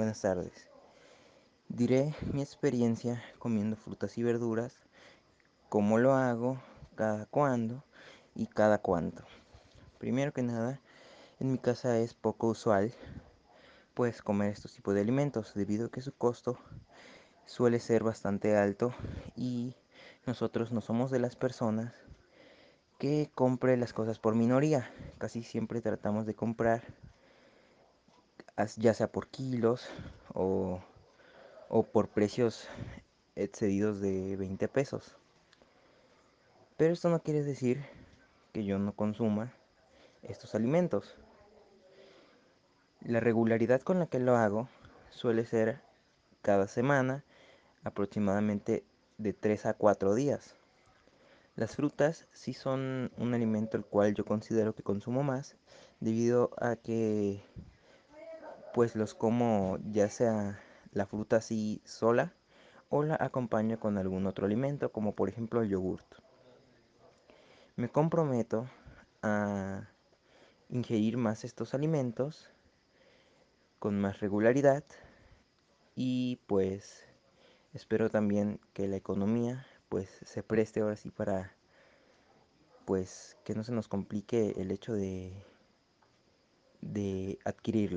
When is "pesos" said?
34.68-35.16